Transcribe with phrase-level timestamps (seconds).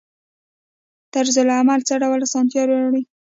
[1.13, 3.01] طرزالعمل څه ډول اسانتیا راوړي؟